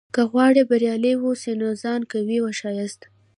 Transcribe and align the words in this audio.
که 0.15 0.21
غواړې 0.31 0.61
بریالی 0.69 1.13
واوسې؛ 1.17 1.51
نو 1.61 1.67
ځان 1.81 2.01
قوي 2.11 2.37
وښیاست! 2.41 3.01